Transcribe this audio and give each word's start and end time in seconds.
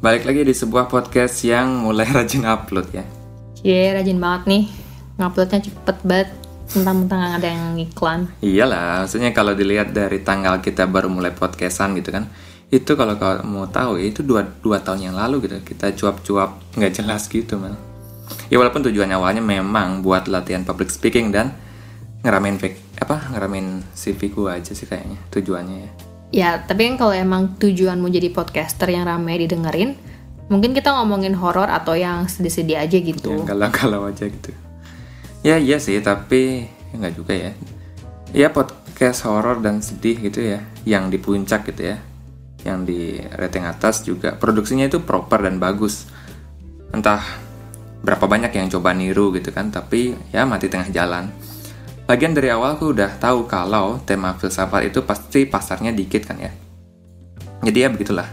Balik 0.00 0.24
lagi 0.24 0.48
di 0.48 0.56
sebuah 0.56 0.88
podcast 0.88 1.44
yang 1.44 1.84
mulai 1.84 2.08
rajin 2.16 2.48
upload 2.48 2.88
ya. 2.88 3.04
Cie, 3.60 3.92
rajin 3.92 4.16
banget 4.16 4.48
nih. 4.48 4.64
Nguploadnya 5.20 5.60
cepet 5.60 5.96
banget. 6.08 6.32
Mentang-mentang 6.72 7.20
ada 7.36 7.44
yang 7.44 7.76
iklan. 7.76 8.32
Iyalah, 8.40 9.04
maksudnya 9.04 9.28
kalau 9.36 9.52
dilihat 9.52 9.92
dari 9.92 10.24
tanggal 10.24 10.64
kita 10.64 10.88
baru 10.88 11.12
mulai 11.12 11.36
podcastan 11.36 11.92
gitu 12.00 12.16
kan. 12.16 12.32
Itu 12.72 12.96
kalau 12.96 13.20
kamu 13.20 13.68
tahu 13.68 14.00
ya, 14.00 14.08
itu 14.08 14.24
dua, 14.24 14.48
dua 14.64 14.80
tahun 14.80 15.12
yang 15.12 15.20
lalu 15.20 15.44
gitu. 15.44 15.60
Kita 15.68 15.92
cuap-cuap 15.92 16.56
nggak 16.80 16.92
jelas 16.96 17.28
gitu 17.28 17.60
mal. 17.60 17.76
Ya 18.48 18.56
walaupun 18.56 18.80
tujuannya 18.80 19.20
awalnya 19.20 19.44
memang 19.44 20.00
buat 20.00 20.32
latihan 20.32 20.64
public 20.64 20.88
speaking 20.88 21.28
dan 21.28 21.52
ngeramein 22.24 22.56
fake, 22.56 23.04
apa 23.04 23.36
ngeramein 23.36 23.84
CV 23.92 24.32
ku 24.32 24.48
aja 24.48 24.72
sih 24.72 24.88
kayaknya 24.88 25.20
tujuannya 25.28 25.76
ya. 25.76 26.09
Ya, 26.30 26.62
tapi 26.62 26.86
kan 26.86 26.94
kalau 26.94 27.14
emang 27.14 27.58
tujuanmu 27.58 28.06
jadi 28.06 28.30
podcaster 28.30 28.86
yang 28.86 29.02
rame 29.02 29.34
didengerin, 29.34 29.98
mungkin 30.46 30.70
kita 30.70 30.94
ngomongin 30.94 31.34
horor 31.34 31.66
atau 31.66 31.98
yang 31.98 32.30
sedih-sedih 32.30 32.78
aja 32.78 32.98
gitu. 33.02 33.34
Yang 33.34 33.50
galau-galau 33.50 34.06
aja 34.06 34.30
gitu. 34.30 34.54
Ya 35.42 35.58
iya 35.58 35.82
sih, 35.82 35.98
tapi 35.98 36.70
ya 36.90 36.94
nggak 37.02 37.14
juga 37.18 37.34
ya. 37.34 37.52
Ya 38.30 38.48
podcast 38.54 39.26
horor 39.26 39.58
dan 39.58 39.82
sedih 39.82 40.22
gitu 40.22 40.38
ya, 40.38 40.62
yang 40.86 41.10
di 41.10 41.18
puncak 41.18 41.66
gitu 41.66 41.94
ya. 41.94 41.98
Yang 42.62 42.78
di 42.86 43.00
rating 43.34 43.66
atas 43.66 44.06
juga 44.06 44.38
produksinya 44.38 44.86
itu 44.86 45.02
proper 45.02 45.50
dan 45.50 45.58
bagus. 45.58 46.06
Entah 46.94 47.26
berapa 48.06 48.30
banyak 48.30 48.54
yang 48.54 48.70
coba 48.70 48.94
niru 48.94 49.34
gitu 49.34 49.50
kan, 49.50 49.74
tapi 49.74 50.14
ya 50.30 50.46
mati 50.46 50.70
tengah 50.70 50.94
jalan. 50.94 51.26
Lagian 52.10 52.34
dari 52.34 52.50
awal 52.50 52.74
aku 52.74 52.90
udah 52.90 53.22
tahu 53.22 53.46
kalau 53.46 54.02
tema 54.02 54.34
filsafat 54.34 54.90
itu 54.90 55.06
pasti 55.06 55.46
pasarnya 55.46 55.94
dikit 55.94 56.26
kan 56.26 56.42
ya. 56.42 56.50
Jadi 57.62 57.78
ya 57.78 57.86
begitulah. 57.86 58.26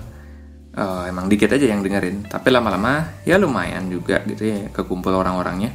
Uh, 0.73 1.05
emang 1.05 1.29
dikit 1.29 1.53
aja 1.53 1.61
yang 1.61 1.85
dengerin, 1.85 2.25
tapi 2.25 2.53
lama-lama 2.53 3.21
ya 3.25 3.37
lumayan 3.41 3.89
juga 3.89 4.21
gitu 4.29 4.45
ya 4.45 4.69
kekumpul 4.69 5.09
orang-orangnya 5.09 5.73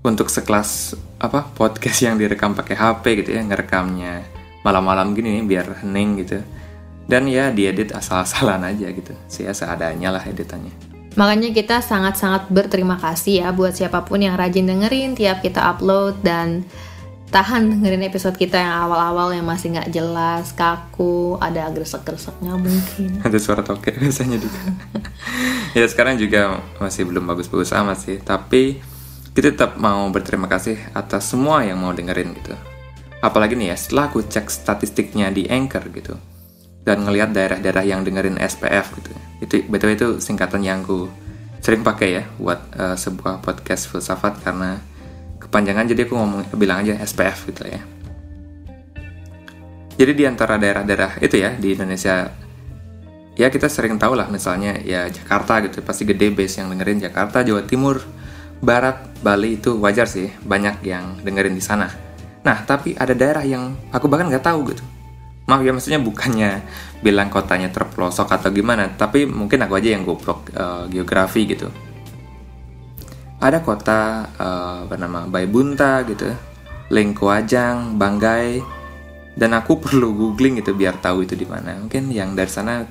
untuk 0.00 0.32
sekelas 0.32 0.96
apa 1.20 1.44
podcast 1.52 2.00
yang 2.00 2.16
direkam 2.16 2.56
pakai 2.56 2.72
HP 2.72 3.20
gitu 3.20 3.36
ya 3.36 3.44
ngerekamnya 3.44 4.24
malam-malam 4.64 5.12
gini 5.12 5.40
nih 5.40 5.44
biar 5.44 5.84
hening 5.84 6.24
gitu 6.24 6.40
dan 7.04 7.28
ya 7.28 7.52
diedit 7.52 7.92
asal-asalan 7.92 8.64
aja 8.64 8.88
gitu 8.96 9.12
sih 9.28 9.44
ya 9.44 9.52
seadanya 9.52 10.08
lah 10.08 10.24
editannya 10.24 10.72
Makanya 11.10 11.50
kita 11.50 11.82
sangat-sangat 11.82 12.54
berterima 12.54 12.94
kasih 12.94 13.42
ya 13.42 13.48
buat 13.50 13.74
siapa 13.74 14.06
pun 14.06 14.22
yang 14.22 14.38
rajin 14.38 14.70
dengerin 14.70 15.18
tiap 15.18 15.42
kita 15.42 15.58
upload 15.58 16.22
dan 16.22 16.62
tahan 17.30 17.70
dengerin 17.70 18.10
episode 18.10 18.34
kita 18.34 18.58
yang 18.58 18.90
awal-awal 18.90 19.30
yang 19.30 19.46
masih 19.46 19.70
nggak 19.70 19.94
jelas, 19.94 20.50
kaku, 20.52 21.38
ada 21.38 21.70
gresek-greseknya 21.70 22.58
mungkin. 22.58 23.22
ada 23.22 23.38
suara 23.38 23.62
toke 23.62 23.94
biasanya 23.94 24.36
juga. 24.42 24.60
ya 25.78 25.86
sekarang 25.86 26.18
juga 26.18 26.58
masih 26.82 27.06
belum 27.06 27.24
bagus-bagus 27.30 27.70
amat 27.70 27.98
sih, 28.02 28.18
tapi 28.18 28.82
kita 29.30 29.54
tetap 29.54 29.78
mau 29.78 30.10
berterima 30.10 30.50
kasih 30.50 30.76
atas 30.90 31.30
semua 31.30 31.62
yang 31.62 31.78
mau 31.78 31.94
dengerin 31.94 32.34
gitu. 32.34 32.58
Apalagi 33.22 33.54
nih 33.54 33.72
ya, 33.72 33.76
setelah 33.78 34.10
aku 34.10 34.26
cek 34.26 34.50
statistiknya 34.50 35.30
di 35.30 35.46
Anchor 35.46 35.86
gitu, 35.94 36.18
dan 36.82 37.06
ngelihat 37.06 37.30
daerah-daerah 37.30 37.86
yang 37.86 38.02
dengerin 38.02 38.42
SPF 38.42 38.90
gitu. 38.98 39.10
Itu 39.38 39.54
betul 39.70 39.94
itu 39.94 40.18
singkatan 40.18 40.66
yang 40.66 40.82
aku 40.82 41.06
sering 41.62 41.86
pakai 41.86 42.08
ya 42.10 42.24
buat 42.40 42.60
uh, 42.74 42.96
sebuah 42.96 43.44
podcast 43.44 43.86
filsafat 43.86 44.40
karena 44.42 44.80
kepanjangan 45.40 45.88
jadi 45.88 46.04
aku 46.04 46.14
ngomong 46.14 46.40
bilang 46.54 46.84
aja 46.84 47.00
SPF 47.00 47.48
gitu 47.48 47.64
ya. 47.66 47.80
Jadi 49.96 50.12
di 50.16 50.24
antara 50.24 50.56
daerah-daerah 50.56 51.20
itu 51.20 51.36
ya 51.36 51.52
di 51.56 51.76
Indonesia 51.76 52.32
ya 53.36 53.48
kita 53.48 53.68
sering 53.68 53.96
tahu 53.96 54.16
lah 54.16 54.28
misalnya 54.28 54.76
ya 54.80 55.08
Jakarta 55.08 55.64
gitu 55.64 55.80
pasti 55.80 56.04
gede 56.04 56.32
base 56.32 56.60
yang 56.60 56.72
dengerin 56.72 57.00
Jakarta, 57.04 57.40
Jawa 57.40 57.64
Timur, 57.64 58.00
Barat, 58.60 59.00
Bali 59.20 59.60
itu 59.60 59.76
wajar 59.80 60.08
sih 60.08 60.28
banyak 60.44 60.84
yang 60.84 61.20
dengerin 61.20 61.56
di 61.56 61.64
sana. 61.64 61.88
Nah 62.44 62.64
tapi 62.64 62.96
ada 62.96 63.12
daerah 63.12 63.44
yang 63.44 63.76
aku 63.92 64.08
bahkan 64.08 64.28
nggak 64.28 64.44
tahu 64.44 64.72
gitu 64.72 64.84
maaf 65.50 65.66
ya 65.66 65.74
maksudnya 65.74 65.98
bukannya 65.98 66.62
bilang 67.02 67.26
kotanya 67.26 67.74
terpelosok 67.74 68.30
atau 68.30 68.54
gimana 68.54 68.86
tapi 68.94 69.26
mungkin 69.26 69.66
aku 69.66 69.82
aja 69.82 69.98
yang 69.98 70.06
goblok 70.06 70.46
uh, 70.54 70.86
geografi 70.86 71.42
gitu 71.50 71.66
ada 73.40 73.58
kota 73.64 74.28
uh, 74.36 74.84
bernama 74.84 75.24
Baibunta 75.26 76.04
gitu 76.04 76.28
Lengkoajang 76.92 77.96
Banggai 77.96 78.60
dan 79.34 79.56
aku 79.56 79.78
perlu 79.82 80.12
googling 80.12 80.60
gitu 80.60 80.76
biar 80.76 81.00
tahu 81.00 81.24
itu 81.24 81.34
di 81.34 81.48
mana 81.48 81.80
mungkin 81.80 82.12
yang 82.12 82.36
dari 82.36 82.52
sana 82.52 82.84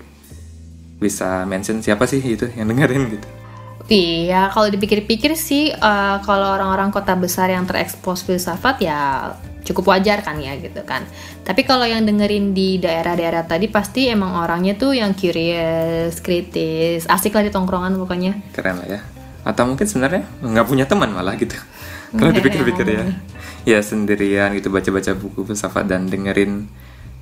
bisa 0.99 1.47
mention 1.47 1.79
siapa 1.79 2.03
sih 2.03 2.19
itu 2.19 2.49
yang 2.57 2.67
dengerin 2.67 3.05
gitu 3.15 3.29
Iya, 3.89 4.53
kalau 4.53 4.69
dipikir-pikir 4.69 5.33
sih, 5.33 5.73
uh, 5.73 6.21
kalau 6.21 6.53
orang-orang 6.53 6.93
kota 6.93 7.17
besar 7.17 7.49
yang 7.49 7.65
terekspos 7.65 8.21
filsafat 8.21 8.85
ya 8.85 9.33
cukup 9.65 9.89
wajar 9.97 10.21
kan 10.21 10.37
ya 10.37 10.53
gitu 10.61 10.85
kan. 10.85 11.09
Tapi 11.41 11.65
kalau 11.65 11.89
yang 11.89 12.05
dengerin 12.05 12.53
di 12.53 12.77
daerah-daerah 12.77 13.49
tadi 13.49 13.65
pasti 13.65 14.05
emang 14.05 14.45
orangnya 14.45 14.77
tuh 14.77 14.93
yang 14.93 15.17
curious, 15.17 16.21
kritis, 16.21 17.09
asik 17.09 17.33
lah 17.33 17.41
di 17.41 17.49
tongkrongan 17.49 17.97
pokoknya. 17.97 18.37
Keren 18.53 18.77
lah 18.77 18.87
ya. 18.93 19.01
Atau 19.43 19.67
mungkin 19.67 19.87
sebenarnya 19.87 20.25
nggak 20.43 20.65
punya 20.67 20.85
teman 20.85 21.11
malah 21.11 21.35
gitu. 21.39 21.55
Kalau 22.17 22.31
dipikir-pikir 22.33 22.85
ya. 22.87 23.03
Ya 23.67 23.79
sendirian 23.83 24.55
gitu 24.55 24.71
baca-baca 24.71 25.13
buku 25.13 25.45
filsafat 25.45 25.85
dan 25.85 26.07
dengerin 26.07 26.65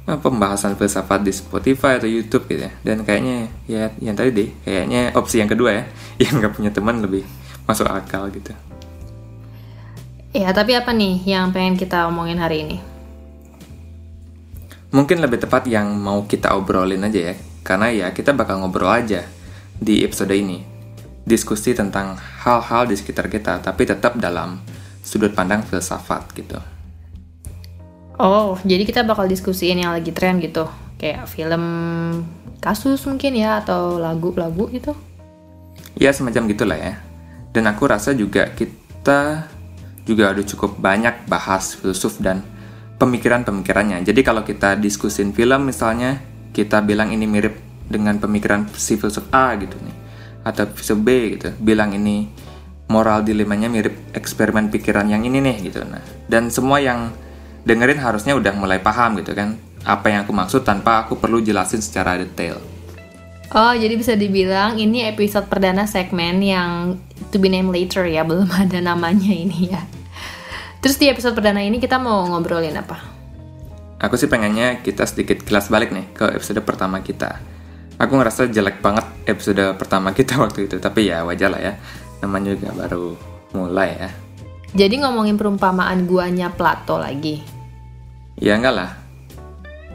eh, 0.07 0.17
pembahasan 0.21 0.77
filsafat 0.79 1.25
di 1.25 1.33
Spotify 1.33 1.99
atau 1.99 2.07
YouTube 2.07 2.47
gitu 2.47 2.69
ya. 2.69 2.71
Dan 2.85 3.03
kayaknya 3.03 3.51
ya 3.67 3.91
yang 3.99 4.15
tadi 4.15 4.29
deh, 4.31 4.49
kayaknya 4.63 5.11
opsi 5.17 5.43
yang 5.43 5.49
kedua 5.49 5.69
ya, 5.75 5.83
yang 6.23 6.39
nggak 6.39 6.53
punya 6.55 6.71
teman 6.71 7.03
lebih 7.03 7.27
masuk 7.67 7.89
akal 7.89 8.31
gitu. 8.31 8.55
Ya, 10.37 10.53
tapi 10.53 10.77
apa 10.77 10.93
nih 10.93 11.23
yang 11.25 11.49
pengen 11.49 11.79
kita 11.79 12.05
omongin 12.05 12.37
hari 12.37 12.61
ini? 12.61 12.77
Mungkin 14.93 15.19
lebih 15.19 15.43
tepat 15.43 15.67
yang 15.67 15.91
mau 15.99 16.23
kita 16.29 16.55
obrolin 16.55 17.03
aja 17.03 17.31
ya, 17.31 17.35
karena 17.65 17.87
ya 17.91 18.07
kita 18.15 18.31
bakal 18.31 18.63
ngobrol 18.63 18.87
aja 18.87 19.27
di 19.75 20.05
episode 20.05 20.31
ini. 20.31 20.76
Diskusi 21.27 21.75
tentang 21.75 22.15
hal-hal 22.15 22.87
di 22.87 22.95
sekitar 22.95 23.27
kita, 23.27 23.59
tapi 23.59 23.83
tetap 23.83 24.15
dalam 24.15 24.63
sudut 25.03 25.35
pandang 25.35 25.59
filsafat 25.59 26.23
gitu. 26.31 26.55
Oh, 28.15 28.55
jadi 28.63 28.87
kita 28.87 29.03
bakal 29.03 29.27
diskusiin 29.27 29.83
yang 29.83 29.91
lagi 29.91 30.15
tren 30.15 30.39
gitu, 30.39 30.71
kayak 30.95 31.27
film 31.27 31.63
kasus 32.63 33.03
mungkin 33.03 33.35
ya, 33.35 33.59
atau 33.59 33.99
lagu-lagu 33.99 34.71
gitu? 34.71 34.95
Ya, 35.99 36.15
semacam 36.15 36.47
gitulah 36.47 36.79
ya. 36.79 36.95
Dan 37.51 37.67
aku 37.67 37.91
rasa 37.91 38.15
juga 38.15 38.47
kita 38.55 39.51
juga 40.07 40.31
udah 40.31 40.45
cukup 40.47 40.79
banyak 40.79 41.27
bahas 41.27 41.75
filsuf 41.75 42.23
dan 42.23 42.39
pemikiran-pemikirannya. 42.97 43.99
Jadi 44.01 44.23
kalau 44.23 44.47
kita 44.47 44.79
diskusin 44.79 45.35
film 45.35 45.67
misalnya, 45.67 46.23
kita 46.55 46.79
bilang 46.81 47.11
ini 47.11 47.27
mirip 47.27 47.59
dengan 47.85 48.15
pemikiran 48.17 48.65
si 48.73 48.95
filsuf 48.95 49.27
A 49.29 49.53
gitu 49.59 49.75
nih, 49.77 49.95
atau 50.47 50.63
filsuf 50.71 50.99
B 51.03 51.35
gitu, 51.35 51.51
bilang 51.59 51.91
ini 51.91 52.31
moral 52.87 53.27
dilemanya 53.27 53.67
mirip 53.67 54.15
eksperimen 54.15 54.71
pikiran 54.71 55.11
yang 55.11 55.27
ini 55.27 55.43
nih 55.43 55.57
gitu. 55.67 55.83
Nah, 55.83 55.99
dan 56.31 56.47
semua 56.47 56.79
yang 56.79 57.11
dengerin 57.67 57.99
harusnya 57.99 58.31
udah 58.39 58.55
mulai 58.55 58.79
paham 58.79 59.19
gitu 59.19 59.35
kan, 59.35 59.59
apa 59.83 60.07
yang 60.07 60.23
aku 60.23 60.31
maksud 60.31 60.63
tanpa 60.63 61.03
aku 61.03 61.19
perlu 61.19 61.43
jelasin 61.43 61.83
secara 61.83 62.15
detail. 62.15 62.63
Oh, 63.55 63.71
jadi 63.71 63.95
bisa 63.95 64.15
dibilang 64.15 64.75
ini 64.75 65.07
episode 65.07 65.47
perdana 65.47 65.87
segmen 65.87 66.43
yang 66.43 66.99
to 67.31 67.39
be 67.39 67.47
named 67.47 67.71
later 67.71 68.03
ya, 68.03 68.23
belum 68.23 68.47
ada 68.63 68.79
namanya 68.79 69.31
ini 69.31 69.71
ya. 69.71 69.83
Terus 70.79 70.95
di 70.99 71.11
episode 71.11 71.35
perdana 71.35 71.63
ini 71.63 71.79
kita 71.79 71.99
mau 71.99 72.23
ngobrolin 72.27 72.75
apa? 72.75 72.99
Aku 73.97 74.13
sih 74.13 74.29
pengennya 74.29 74.85
kita 74.85 75.09
sedikit 75.09 75.41
kelas 75.41 75.73
balik 75.73 75.89
nih 75.89 76.05
ke 76.13 76.37
episode 76.37 76.61
pertama 76.61 77.01
kita. 77.01 77.41
Aku 77.97 78.13
ngerasa 78.13 78.45
jelek 78.49 78.81
banget 78.81 79.05
episode 79.25 79.73
pertama 79.77 80.13
kita 80.13 80.37
waktu 80.43 80.69
itu, 80.69 80.77
tapi 80.77 81.09
ya 81.09 81.25
wajar 81.25 81.49
lah 81.53 81.61
ya. 81.61 81.73
Namanya 82.21 82.53
juga 82.53 82.73
baru 82.73 83.17
mulai 83.57 83.89
ya. 83.97 84.09
Jadi 84.77 85.01
ngomongin 85.01 85.37
perumpamaan 85.37 86.05
guanya 86.05 86.53
Plato 86.53 87.01
lagi? 87.01 87.41
Ya 88.37 88.57
enggak 88.57 88.75
lah. 88.75 88.91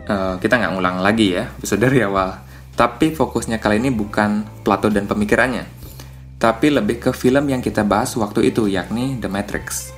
Uh, 0.02 0.34
kita 0.42 0.58
nggak 0.58 0.72
ngulang 0.74 0.98
lagi 0.98 1.38
ya 1.38 1.46
episode 1.58 1.82
dari 1.82 2.02
awal. 2.02 2.42
Tapi 2.74 3.14
fokusnya 3.14 3.62
kali 3.62 3.78
ini 3.78 3.94
bukan 3.94 4.42
Plato 4.66 4.90
dan 4.90 5.06
pemikirannya. 5.06 5.62
Tapi 6.42 6.74
lebih 6.74 6.98
ke 6.98 7.10
film 7.14 7.46
yang 7.46 7.62
kita 7.62 7.86
bahas 7.86 8.18
waktu 8.18 8.50
itu, 8.50 8.66
yakni 8.66 9.14
The 9.22 9.30
Matrix 9.30 9.94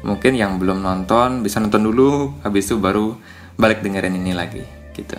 mungkin 0.00 0.32
yang 0.36 0.56
belum 0.56 0.80
nonton 0.80 1.44
bisa 1.44 1.60
nonton 1.60 1.84
dulu 1.84 2.32
habis 2.40 2.68
itu 2.68 2.80
baru 2.80 3.16
balik 3.60 3.84
dengerin 3.84 4.16
ini 4.16 4.32
lagi 4.32 4.64
gitu 4.96 5.16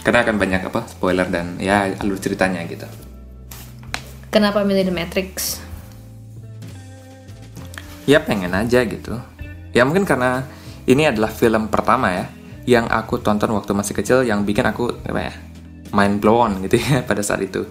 karena 0.00 0.24
akan 0.24 0.36
banyak 0.40 0.62
apa 0.64 0.80
spoiler 0.88 1.28
dan 1.28 1.60
ya 1.60 1.92
alur 2.00 2.16
ceritanya 2.16 2.64
gitu. 2.64 2.88
Kenapa 4.30 4.62
milih 4.62 4.86
The 4.86 4.94
Matrix? 4.94 5.58
Ya 8.06 8.22
pengen 8.22 8.54
aja 8.54 8.86
gitu. 8.86 9.18
Ya 9.74 9.82
mungkin 9.82 10.06
karena 10.06 10.46
ini 10.86 11.06
adalah 11.06 11.30
film 11.30 11.68
pertama 11.68 12.10
ya 12.14 12.26
yang 12.64 12.86
aku 12.86 13.18
tonton 13.20 13.50
waktu 13.54 13.74
masih 13.74 13.94
kecil 13.98 14.22
yang 14.22 14.46
bikin 14.46 14.66
aku 14.66 14.94
apa 15.02 15.20
ya 15.30 15.34
mind 15.90 16.22
blown 16.22 16.62
gitu 16.64 16.78
ya 16.78 17.02
pada 17.08 17.20
saat 17.20 17.42
itu. 17.44 17.66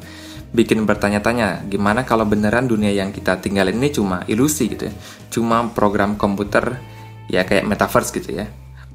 Bikin 0.49 0.83
bertanya-tanya 0.89 1.69
gimana 1.69 2.03
kalau 2.03 2.25
beneran 2.25 2.65
dunia 2.65 2.89
yang 2.89 3.13
kita 3.13 3.37
tinggalin 3.37 3.77
ini 3.77 3.93
cuma 3.93 4.25
ilusi 4.25 4.67
gitu 4.69 4.89
ya. 4.89 4.93
Cuma 5.29 5.69
program 5.71 6.17
komputer 6.17 6.81
ya 7.29 7.45
kayak 7.45 7.69
metaverse 7.69 8.11
gitu 8.13 8.43
ya. 8.43 8.49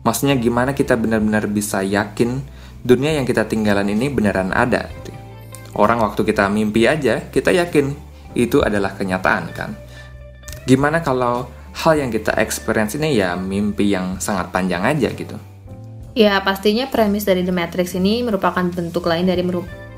Maksudnya 0.04 0.36
gimana 0.36 0.76
kita 0.76 1.00
benar-benar 1.00 1.48
bisa 1.48 1.80
yakin 1.80 2.44
dunia 2.84 3.16
yang 3.16 3.24
kita 3.24 3.48
tinggalan 3.48 3.88
ini 3.88 4.12
beneran 4.12 4.52
ada 4.52 4.86
gitu 5.00 5.10
ya. 5.10 5.20
orang 5.80 6.04
waktu 6.04 6.20
kita 6.20 6.46
mimpi 6.52 6.84
aja 6.84 7.24
kita 7.32 7.50
yakin 7.50 7.96
itu 8.36 8.60
adalah 8.60 8.92
kenyataan 8.92 9.44
kan 9.56 9.72
gimana 10.68 11.00
kalau 11.00 11.48
hal 11.74 11.96
yang 11.96 12.12
kita 12.12 12.36
experience 12.36 12.92
ini 12.94 13.16
ya 13.16 13.34
mimpi 13.40 13.88
yang 13.88 14.20
sangat 14.20 14.52
panjang 14.52 14.84
aja 14.84 15.08
gitu 15.10 15.40
Ya, 16.14 16.38
pastinya 16.46 16.86
premis 16.86 17.26
dari 17.26 17.42
The 17.42 17.50
Matrix 17.50 17.98
ini 17.98 18.22
merupakan 18.22 18.62
bentuk 18.70 19.02
lain 19.02 19.26
dari 19.26 19.42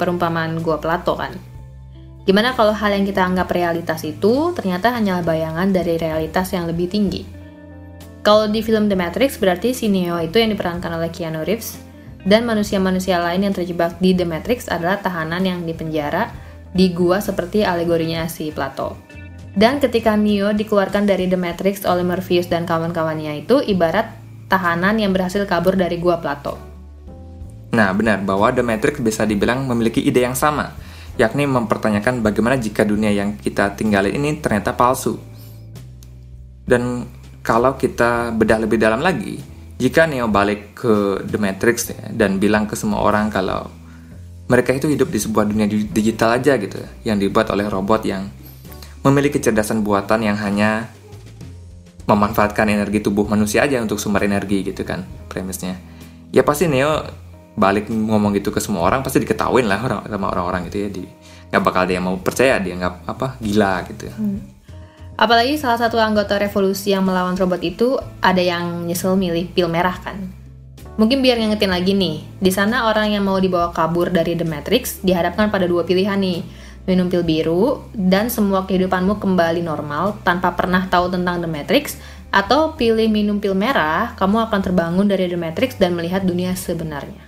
perumpamaan 0.01 0.57
gua 0.65 0.81
Plato 0.81 1.13
kan. 1.13 1.37
Gimana 2.25 2.57
kalau 2.57 2.73
hal 2.73 2.97
yang 2.97 3.05
kita 3.05 3.21
anggap 3.21 3.53
realitas 3.53 4.01
itu 4.01 4.57
ternyata 4.57 4.97
hanyalah 4.97 5.21
bayangan 5.21 5.69
dari 5.77 6.01
realitas 6.01 6.57
yang 6.57 6.65
lebih 6.65 6.89
tinggi? 6.89 7.21
Kalau 8.25 8.49
di 8.49 8.65
film 8.65 8.89
The 8.89 8.97
Matrix 8.97 9.37
berarti 9.37 9.77
si 9.77 9.93
Neo 9.93 10.17
itu 10.17 10.41
yang 10.41 10.57
diperankan 10.57 10.89
oleh 10.97 11.13
Keanu 11.13 11.45
Reeves 11.45 11.86
dan 12.27 12.43
manusia-manusia 12.43 13.23
lain 13.23 13.47
yang 13.47 13.55
terjebak 13.55 14.03
di 14.03 14.11
The 14.11 14.27
Matrix 14.27 14.67
adalah 14.67 14.99
tahanan 14.99 15.47
yang 15.47 15.63
dipenjara 15.63 16.35
di 16.75 16.91
gua 16.91 17.23
seperti 17.23 17.63
alegorinya 17.63 18.27
si 18.27 18.51
Plato. 18.51 18.99
Dan 19.57 19.81
ketika 19.81 20.19
Neo 20.19 20.53
dikeluarkan 20.53 21.09
dari 21.09 21.31
The 21.31 21.39
Matrix 21.39 21.87
oleh 21.87 22.05
Morpheus 22.05 22.51
dan 22.51 22.69
kawan-kawannya 22.69 23.47
itu 23.47 23.63
ibarat 23.65 24.13
tahanan 24.51 25.01
yang 25.01 25.15
berhasil 25.17 25.47
kabur 25.49 25.79
dari 25.79 25.97
gua 25.97 26.21
Plato. 26.21 26.59
Nah, 27.73 27.95
benar 27.95 28.21
bahwa 28.27 28.53
The 28.53 28.67
Matrix 28.67 29.01
bisa 29.01 29.23
dibilang 29.25 29.65
memiliki 29.65 30.03
ide 30.03 30.27
yang 30.27 30.37
sama, 30.37 30.75
yakni 31.17 31.47
mempertanyakan 31.47 32.21
bagaimana 32.21 32.59
jika 32.59 32.83
dunia 32.85 33.15
yang 33.15 33.39
kita 33.39 33.79
tinggalin 33.79 34.13
ini 34.13 34.43
ternyata 34.43 34.75
palsu. 34.77 35.17
Dan 36.67 37.07
kalau 37.47 37.79
kita 37.79 38.35
bedah 38.35 38.59
lebih 38.59 38.77
dalam 38.77 38.99
lagi, 38.99 39.56
jika 39.77 40.09
Neo 40.09 40.29
balik 40.29 40.77
ke 40.77 41.21
The 41.25 41.39
Matrix 41.41 41.93
ya, 41.93 42.09
dan 42.13 42.41
bilang 42.41 42.65
ke 42.65 42.75
semua 42.75 43.05
orang 43.05 43.29
kalau 43.29 43.69
mereka 44.47 44.73
itu 44.73 44.87
hidup 44.89 45.11
di 45.11 45.19
sebuah 45.19 45.45
dunia 45.45 45.67
digital 45.69 46.39
aja 46.39 46.55
gitu, 46.57 46.79
yang 47.03 47.19
dibuat 47.19 47.51
oleh 47.51 47.67
robot 47.67 48.07
yang 48.07 48.31
memiliki 49.07 49.39
kecerdasan 49.39 49.87
buatan 49.87 50.27
yang 50.27 50.39
hanya 50.39 50.91
memanfaatkan 52.07 52.71
energi 52.71 53.03
tubuh 53.03 53.27
manusia 53.27 53.67
aja 53.67 53.83
untuk 53.83 53.99
sumber 53.99 54.27
energi 54.27 54.63
gitu 54.63 54.87
kan 54.87 55.03
premisnya 55.27 55.79
ya 56.31 56.47
pasti 56.47 56.71
Neo 56.71 57.03
balik 57.59 57.91
ngomong 57.91 58.35
gitu 58.39 58.55
ke 58.55 58.63
semua 58.63 58.87
orang 58.87 59.03
pasti 59.03 59.19
diketahuin 59.23 59.67
lah 59.67 60.07
sama 60.07 60.31
orang-orang 60.31 60.71
gitu 60.71 60.77
ya 60.87 60.89
di 60.91 61.03
nggak 61.51 61.63
bakal 61.63 61.83
yang 61.87 62.07
mau 62.07 62.17
percaya 62.19 62.63
dia 62.63 62.75
nggak 62.79 63.11
apa 63.11 63.39
gila 63.43 63.75
gitu 63.91 64.07
hmm. 64.11 64.56
Apalagi 65.17 65.57
salah 65.57 65.81
satu 65.81 65.97
anggota 66.01 66.37
revolusi 66.37 66.93
yang 66.93 67.05
melawan 67.05 67.37
robot 67.37 67.61
itu 67.61 67.97
ada 68.21 68.41
yang 68.41 68.85
nyesel 68.85 69.17
milih 69.17 69.49
pil 69.53 69.69
merah 69.69 69.97
kan 70.01 70.47
Mungkin 70.97 71.21
biar 71.21 71.37
ngingetin 71.37 71.69
lagi 71.69 71.93
nih, 71.93 72.25
di 72.41 72.49
sana 72.49 72.89
orang 72.89 73.13
yang 73.13 73.21
mau 73.21 73.37
dibawa 73.37 73.69
kabur 73.69 74.09
dari 74.09 74.33
The 74.33 74.49
Matrix 74.49 75.05
dihadapkan 75.05 75.53
pada 75.53 75.69
dua 75.69 75.85
pilihan 75.85 76.17
nih, 76.17 76.41
minum 76.89 77.13
pil 77.13 77.21
biru, 77.21 77.85
dan 77.93 78.33
semua 78.33 78.65
kehidupanmu 78.65 79.21
kembali 79.21 79.61
normal 79.61 80.17
tanpa 80.25 80.57
pernah 80.57 80.89
tahu 80.89 81.13
tentang 81.13 81.45
The 81.45 81.53
Matrix, 81.53 82.01
atau 82.33 82.73
pilih 82.81 83.13
minum 83.13 83.37
pil 83.45 83.53
merah, 83.53 84.17
kamu 84.17 84.49
akan 84.49 84.61
terbangun 84.65 85.05
dari 85.05 85.29
The 85.29 85.37
Matrix 85.37 85.77
dan 85.77 85.93
melihat 85.93 86.25
dunia 86.25 86.57
sebenarnya. 86.57 87.21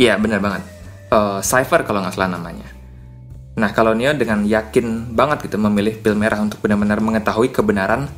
Iya, 0.00 0.16
benar 0.16 0.40
banget. 0.40 0.64
Uh, 1.12 1.44
Cypher 1.44 1.84
kalau 1.84 2.00
nggak 2.00 2.16
salah 2.16 2.40
namanya. 2.40 2.73
Nah, 3.54 3.70
kalau 3.70 3.94
Neo 3.94 4.10
dengan 4.18 4.42
yakin 4.42 5.14
banget 5.14 5.46
gitu 5.46 5.62
memilih 5.62 5.94
pil 6.02 6.18
merah 6.18 6.42
untuk 6.42 6.58
benar-benar 6.58 6.98
mengetahui 6.98 7.54
kebenaran 7.54 8.10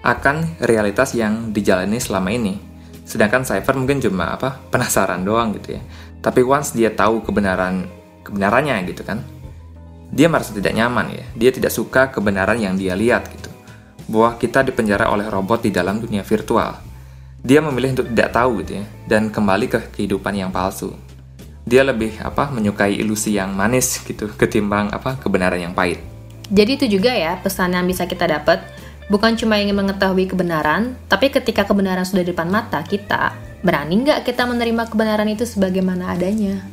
akan 0.00 0.56
realitas 0.64 1.12
yang 1.12 1.52
dijalani 1.52 2.00
selama 2.00 2.32
ini. 2.32 2.56
Sedangkan 3.04 3.44
Cypher 3.44 3.76
mungkin 3.76 4.00
cuma 4.00 4.32
apa 4.32 4.56
penasaran 4.72 5.20
doang 5.24 5.52
gitu 5.60 5.76
ya. 5.76 5.82
Tapi 6.24 6.40
once 6.40 6.72
dia 6.72 6.88
tahu 6.92 7.20
kebenaran 7.20 7.84
kebenarannya 8.24 8.84
gitu 8.88 9.04
kan, 9.04 9.24
dia 10.08 10.28
merasa 10.28 10.56
tidak 10.56 10.72
nyaman 10.72 11.12
ya. 11.12 11.24
Dia 11.36 11.50
tidak 11.52 11.72
suka 11.72 12.08
kebenaran 12.08 12.56
yang 12.56 12.76
dia 12.76 12.96
lihat 12.96 13.28
gitu. 13.28 13.52
Bahwa 14.08 14.40
kita 14.40 14.64
dipenjara 14.64 15.12
oleh 15.12 15.28
robot 15.28 15.68
di 15.68 15.70
dalam 15.72 16.00
dunia 16.00 16.24
virtual. 16.24 16.80
Dia 17.44 17.60
memilih 17.60 17.92
untuk 17.96 18.08
tidak 18.08 18.34
tahu 18.34 18.64
gitu 18.64 18.82
ya 18.82 18.84
dan 19.06 19.28
kembali 19.28 19.66
ke 19.68 19.78
kehidupan 19.94 20.32
yang 20.32 20.50
palsu. 20.50 21.07
Dia 21.68 21.84
lebih 21.84 22.16
apa 22.24 22.48
menyukai 22.48 22.96
ilusi 22.96 23.36
yang 23.36 23.52
manis 23.52 24.00
gitu 24.00 24.32
ketimbang 24.32 24.88
apa 24.88 25.20
kebenaran 25.20 25.60
yang 25.60 25.76
pahit. 25.76 26.00
Jadi 26.48 26.80
itu 26.80 26.86
juga 26.88 27.12
ya 27.12 27.36
pesan 27.36 27.76
yang 27.76 27.84
bisa 27.84 28.08
kita 28.08 28.24
dapat 28.24 28.64
bukan 29.12 29.36
cuma 29.36 29.60
ingin 29.60 29.76
mengetahui 29.76 30.32
kebenaran, 30.32 30.96
tapi 31.12 31.28
ketika 31.28 31.68
kebenaran 31.68 32.08
sudah 32.08 32.24
di 32.24 32.32
depan 32.32 32.48
mata 32.48 32.80
kita, 32.80 33.36
berani 33.60 34.00
nggak 34.00 34.24
kita 34.24 34.48
menerima 34.48 34.88
kebenaran 34.88 35.28
itu 35.28 35.44
sebagaimana 35.44 36.16
adanya? 36.16 36.64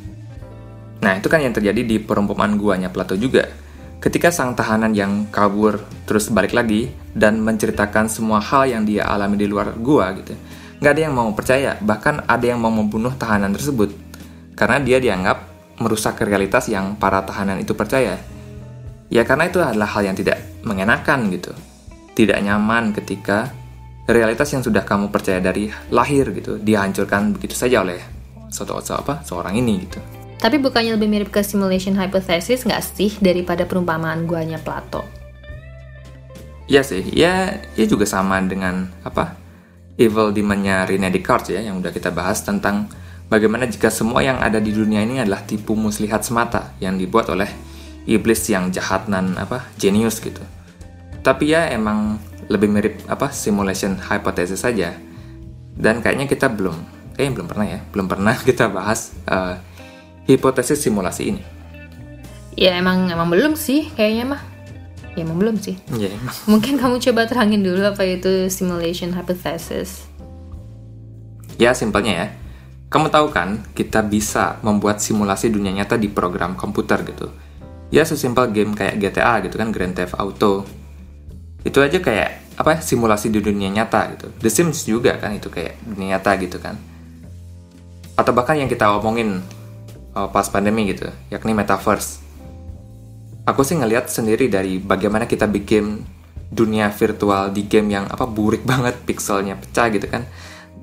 Nah, 1.03 1.19
itu 1.19 1.27
kan 1.27 1.43
yang 1.43 1.51
terjadi 1.51 1.83
di 1.83 1.99
perumpamaan 1.99 2.55
guanya 2.55 2.87
Plato 2.87 3.19
juga. 3.19 3.51
Ketika 3.99 4.31
sang 4.31 4.55
tahanan 4.55 4.95
yang 4.95 5.27
kabur 5.27 5.83
terus 6.07 6.31
balik 6.31 6.55
lagi 6.55 6.93
dan 7.11 7.43
menceritakan 7.43 8.07
semua 8.07 8.39
hal 8.39 8.69
yang 8.69 8.87
dia 8.87 9.03
alami 9.03 9.35
di 9.35 9.47
luar 9.49 9.75
gua 9.75 10.15
gitu. 10.15 10.39
Nggak 10.79 10.91
ada 10.91 11.01
yang 11.03 11.15
mau 11.15 11.29
percaya, 11.35 11.71
bahkan 11.83 12.23
ada 12.23 12.45
yang 12.47 12.63
mau 12.63 12.71
membunuh 12.71 13.11
tahanan 13.11 13.51
tersebut. 13.51 14.04
Karena 14.55 14.79
dia 14.79 15.03
dianggap 15.03 15.37
merusak 15.83 16.23
realitas 16.23 16.71
yang 16.71 16.95
para 16.95 17.21
tahanan 17.27 17.59
itu 17.59 17.75
percaya. 17.75 18.15
Ya 19.11 19.21
karena 19.27 19.51
itu 19.51 19.59
adalah 19.61 19.91
hal 19.91 20.07
yang 20.07 20.17
tidak 20.17 20.39
mengenakan 20.63 21.29
gitu. 21.29 21.51
Tidak 22.15 22.39
nyaman 22.39 22.95
ketika 22.95 23.51
realitas 24.07 24.49
yang 24.55 24.63
sudah 24.63 24.87
kamu 24.87 25.11
percaya 25.11 25.43
dari 25.43 25.67
lahir 25.91 26.29
gitu 26.31 26.61
dihancurkan 26.61 27.35
begitu 27.35 27.57
saja 27.57 27.81
oleh 27.81 27.99
suatu 28.49 28.77
apa 28.77 29.21
seorang 29.25 29.59
ini 29.59 29.83
gitu. 29.83 29.99
Tapi 30.39 30.61
bukannya 30.61 30.95
lebih 30.95 31.09
mirip 31.09 31.29
ke 31.33 31.41
simulation 31.41 31.97
hypothesis 31.97 32.63
nggak 32.63 32.83
sih 32.83 33.11
daripada 33.17 33.65
perumpamaan 33.65 34.29
guanya 34.29 34.61
Plato? 34.61 35.01
Iya 36.65 36.81
sih, 36.81 37.05
ya, 37.13 37.61
ya 37.77 37.85
juga 37.85 38.09
sama 38.09 38.41
dengan 38.41 38.89
apa 39.05 39.37
evil 40.01 40.33
demonnya 40.33 40.85
Rene 40.89 41.13
Descartes 41.13 41.53
ya 41.53 41.61
yang 41.61 41.77
udah 41.77 41.93
kita 41.93 42.09
bahas 42.09 42.41
tentang 42.41 42.89
bagaimana 43.29 43.65
jika 43.65 43.89
semua 43.89 44.21
yang 44.21 44.37
ada 44.41 44.61
di 44.61 44.71
dunia 44.73 45.01
ini 45.01 45.21
adalah 45.21 45.41
tipu 45.45 45.73
muslihat 45.73 46.21
semata 46.21 46.73
yang 46.81 46.97
dibuat 46.97 47.29
oleh 47.33 47.49
iblis 48.05 48.45
yang 48.49 48.69
jahat 48.69 49.09
dan 49.09 49.33
apa 49.37 49.65
genius 49.81 50.21
gitu. 50.21 50.41
Tapi 51.25 51.57
ya 51.57 51.73
emang 51.73 52.21
lebih 52.45 52.69
mirip 52.69 52.95
apa 53.09 53.33
simulation 53.33 53.97
hypothesis 53.97 54.61
saja. 54.61 54.93
Dan 55.75 55.99
kayaknya 55.99 56.29
kita 56.29 56.47
belum, 56.47 56.77
kayaknya 57.17 57.33
belum 57.41 57.47
pernah 57.49 57.65
ya, 57.67 57.79
belum 57.91 58.07
pernah 58.07 58.35
kita 58.47 58.69
bahas 58.69 59.11
uh, 59.25 59.57
hipotesis 60.29 60.79
simulasi 60.79 61.33
ini? 61.33 61.41
Ya 62.55 62.77
emang 62.79 63.11
emang 63.11 63.27
belum 63.27 63.57
sih 63.59 63.91
kayaknya 63.97 64.37
mah. 64.37 64.41
Ya 65.17 65.27
emang 65.27 65.39
belum 65.41 65.55
sih. 65.59 65.75
Ya 65.97 66.13
emang. 66.13 66.35
Mungkin 66.51 66.77
kamu 66.79 67.01
coba 67.01 67.27
terangin 67.27 67.65
dulu 67.65 67.83
apa 67.83 68.05
itu 68.05 68.47
simulation 68.53 69.11
hypothesis. 69.11 70.07
Ya 71.57 71.73
simpelnya 71.73 72.13
ya. 72.13 72.27
Kamu 72.85 73.09
tahu 73.09 73.27
kan 73.33 73.65
kita 73.73 74.05
bisa 74.05 74.61
membuat 74.61 75.01
simulasi 75.01 75.49
dunia 75.49 75.73
nyata 75.73 75.97
di 75.97 76.07
program 76.07 76.53
komputer 76.53 77.01
gitu. 77.03 77.33
Ya 77.89 78.05
sesimpel 78.05 78.53
game 78.53 78.77
kayak 78.77 79.01
GTA 79.01 79.41
gitu 79.45 79.57
kan 79.57 79.73
Grand 79.73 79.93
Theft 79.93 80.15
Auto. 80.17 80.65
Itu 81.65 81.81
aja 81.81 81.97
kayak 81.97 82.45
apa 82.55 82.77
ya, 82.77 82.79
simulasi 82.79 83.27
di 83.33 83.43
dunia 83.43 83.67
nyata 83.67 84.15
gitu. 84.15 84.27
The 84.39 84.49
Sims 84.49 84.87
juga 84.87 85.19
kan 85.19 85.35
itu 85.35 85.51
kayak 85.51 85.81
dunia 85.83 86.15
nyata 86.15 86.31
gitu 86.39 86.57
kan. 86.61 86.79
Atau 88.15 88.31
bahkan 88.31 88.55
yang 88.55 88.71
kita 88.71 88.95
omongin 88.95 89.43
uh, 90.15 90.29
pas 90.31 90.47
pandemi 90.47 90.87
gitu, 90.87 91.11
yakni 91.27 91.51
metaverse. 91.51 92.23
Aku 93.45 93.61
sih 93.61 93.77
ngelihat 93.77 94.07
sendiri 94.07 94.47
dari 94.47 94.79
bagaimana 94.79 95.27
kita 95.27 95.45
bikin 95.45 96.01
dunia 96.49 96.89
virtual 96.89 97.51
di 97.51 97.67
game 97.67 97.91
yang 97.91 98.05
apa 98.07 98.23
burik 98.23 98.63
banget, 98.71 98.95
pixelnya 99.03 99.59
pecah 99.59 99.91
gitu 99.91 100.07
kan, 100.07 100.23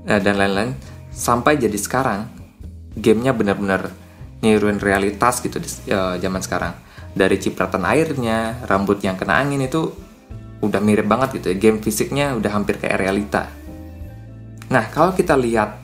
uh, 0.06 0.20
dan 0.20 0.36
lain-lain, 0.36 0.76
sampai 1.12 1.60
jadi 1.60 1.76
sekarang 1.76 2.26
gamenya 2.96 3.36
benar-benar 3.36 3.92
niruin 4.42 4.80
realitas 4.82 5.38
gitu 5.38 5.62
di 5.62 5.68
uh, 5.92 6.18
zaman 6.18 6.42
sekarang. 6.42 6.74
Dari 7.12 7.36
cipratan 7.36 7.84
airnya, 7.84 8.64
rambut 8.64 9.04
yang 9.04 9.20
kena 9.20 9.44
angin 9.44 9.60
itu 9.60 9.92
udah 10.64 10.80
mirip 10.80 11.04
banget 11.04 11.38
gitu 11.38 11.52
ya. 11.52 11.56
Game 11.60 11.78
fisiknya 11.84 12.32
udah 12.32 12.50
hampir 12.50 12.80
kayak 12.80 12.98
realita. 12.98 13.52
Nah, 14.72 14.88
kalau 14.88 15.12
kita 15.12 15.36
lihat 15.36 15.76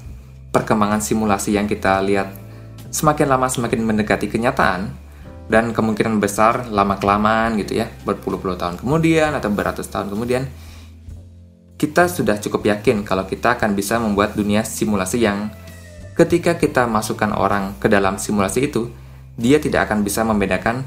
perkembangan 0.48 1.04
simulasi 1.04 1.54
yang 1.54 1.68
kita 1.68 2.00
lihat 2.00 2.32
semakin 2.88 3.28
lama 3.28 3.46
semakin 3.52 3.84
mendekati 3.84 4.32
kenyataan 4.32 4.88
dan 5.52 5.76
kemungkinan 5.76 6.16
besar 6.16 6.64
lama-kelamaan 6.72 7.60
gitu 7.60 7.84
ya, 7.84 7.92
berpuluh-puluh 8.08 8.56
tahun 8.56 8.80
kemudian 8.80 9.36
atau 9.36 9.52
beratus 9.52 9.84
tahun 9.92 10.08
kemudian 10.08 10.48
kita 11.78 12.10
sudah 12.10 12.42
cukup 12.42 12.66
yakin 12.66 13.06
kalau 13.06 13.22
kita 13.22 13.54
akan 13.54 13.78
bisa 13.78 14.02
membuat 14.02 14.34
dunia 14.34 14.66
simulasi 14.66 15.22
yang 15.22 15.54
ketika 16.18 16.58
kita 16.58 16.90
masukkan 16.90 17.30
orang 17.30 17.78
ke 17.78 17.86
dalam 17.86 18.18
simulasi 18.18 18.66
itu, 18.66 18.90
dia 19.38 19.62
tidak 19.62 19.86
akan 19.86 20.02
bisa 20.02 20.26
membedakan 20.26 20.82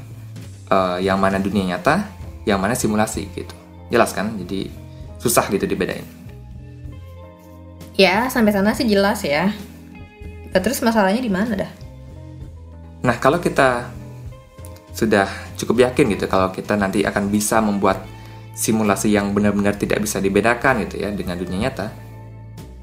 uh, 0.68 1.00
yang 1.00 1.16
mana 1.16 1.40
dunia 1.40 1.72
nyata, 1.74 2.04
yang 2.44 2.60
mana 2.60 2.76
simulasi 2.76 3.24
gitu. 3.32 3.56
Jelas 3.88 4.12
kan? 4.12 4.36
Jadi 4.36 4.68
susah 5.16 5.48
gitu 5.48 5.64
dibedain. 5.64 6.04
Ya, 7.96 8.28
sampai 8.28 8.52
sana 8.52 8.76
sih 8.76 8.84
jelas 8.84 9.24
ya. 9.24 9.48
Terus 10.52 10.84
masalahnya 10.84 11.24
di 11.24 11.32
mana 11.32 11.56
dah? 11.56 11.72
Nah, 13.00 13.16
kalau 13.16 13.40
kita 13.40 13.88
sudah 14.92 15.24
cukup 15.56 15.88
yakin 15.88 16.12
gitu 16.12 16.28
kalau 16.28 16.52
kita 16.52 16.76
nanti 16.76 17.00
akan 17.00 17.32
bisa 17.32 17.64
membuat 17.64 18.04
simulasi 18.52 19.12
yang 19.12 19.32
benar-benar 19.32 19.80
tidak 19.80 20.04
bisa 20.04 20.20
dibedakan 20.20 20.84
gitu 20.86 21.00
ya 21.00 21.08
dengan 21.12 21.40
dunia 21.40 21.68
nyata, 21.68 21.86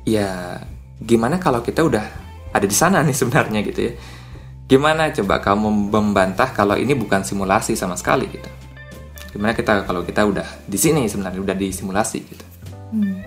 ya 0.06 0.58
gimana 1.00 1.38
kalau 1.38 1.62
kita 1.62 1.86
udah 1.86 2.06
ada 2.52 2.66
di 2.66 2.76
sana 2.76 3.06
nih 3.06 3.16
sebenarnya 3.22 3.60
gitu 3.66 3.82
ya? 3.90 3.94
Gimana 4.70 5.10
coba 5.10 5.42
kamu 5.42 5.90
membantah 5.90 6.54
kalau 6.54 6.78
ini 6.78 6.94
bukan 6.94 7.26
simulasi 7.26 7.74
sama 7.74 7.98
sekali 7.98 8.30
gitu? 8.30 8.50
Gimana 9.34 9.58
kita 9.58 9.86
kalau 9.86 10.06
kita 10.06 10.26
udah 10.26 10.46
di 10.66 10.78
sini 10.78 11.10
sebenarnya 11.10 11.42
udah 11.42 11.56
di 11.58 11.74
simulasi 11.74 12.20
gitu? 12.22 12.46
Hmm. 12.94 13.18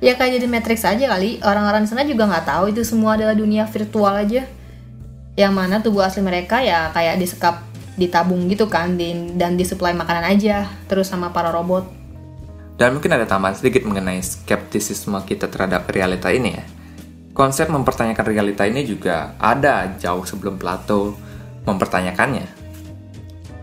Ya 0.00 0.16
kayak 0.16 0.40
jadi 0.40 0.46
Matrix 0.48 0.84
aja 0.84 1.04
kali. 1.12 1.40
Orang-orang 1.44 1.84
di 1.84 1.88
sana 1.92 2.04
juga 2.08 2.24
nggak 2.28 2.44
tahu 2.48 2.64
itu 2.72 2.80
semua 2.84 3.16
adalah 3.20 3.36
dunia 3.36 3.68
virtual 3.68 4.16
aja. 4.16 4.48
Yang 5.36 5.52
mana 5.52 5.80
tubuh 5.80 6.04
asli 6.04 6.24
mereka 6.24 6.60
ya 6.64 6.88
kayak 6.92 7.20
disekap, 7.20 7.60
ditabung 7.98 8.46
gitu 8.50 8.70
kan, 8.70 8.94
di, 8.94 9.34
dan 9.34 9.54
disuplai 9.58 9.94
makanan 9.94 10.36
aja, 10.36 10.68
terus 10.86 11.10
sama 11.10 11.32
para 11.34 11.50
robot. 11.50 11.86
Dan 12.78 12.96
mungkin 12.96 13.12
ada 13.12 13.28
tambahan 13.28 13.56
sedikit 13.58 13.84
mengenai 13.84 14.20
skeptisisme 14.24 15.16
kita 15.28 15.50
terhadap 15.52 15.84
realita 15.92 16.32
ini 16.32 16.50
ya 16.56 16.64
Konsep 17.30 17.70
mempertanyakan 17.70 18.26
realita 18.26 18.66
ini 18.66 18.82
juga 18.82 19.38
ada 19.38 19.94
jauh 19.94 20.26
sebelum 20.26 20.58
Plato 20.58 21.14
mempertanyakannya. 21.62 22.58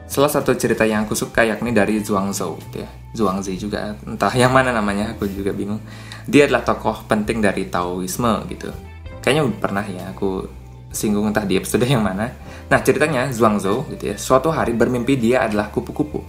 Salah 0.07 0.31
satu 0.31 0.55
cerita 0.55 0.87
yang 0.87 1.03
aku 1.03 1.19
suka 1.19 1.43
yakni 1.43 1.75
dari 1.75 1.99
Zhuangzi, 1.99 2.47
gitu 2.63 2.77
ya. 2.81 2.89
Zhuangzi 3.11 3.59
juga, 3.59 3.99
entah 4.07 4.31
yang 4.31 4.55
mana 4.55 4.71
namanya, 4.71 5.11
aku 5.11 5.27
juga 5.27 5.51
bingung. 5.51 5.83
Dia 6.25 6.47
adalah 6.47 6.63
tokoh 6.63 7.03
penting 7.11 7.43
dari 7.43 7.67
Taoisme 7.67 8.47
gitu. 8.47 8.71
Kayaknya 9.19 9.43
pernah 9.59 9.83
ya 9.83 10.15
aku 10.15 10.47
singgung 10.95 11.27
entah 11.27 11.43
di 11.43 11.59
episode 11.59 11.83
yang 11.83 12.01
mana. 12.01 12.31
Nah 12.67 12.83
ceritanya 12.83 13.31
Zhuangzi 13.31 13.71
gitu 13.95 14.03
ya, 14.11 14.15
suatu 14.19 14.51
hari 14.51 14.75
bermimpi 14.75 15.15
dia 15.15 15.47
adalah 15.47 15.71
kupu-kupu. 15.71 16.19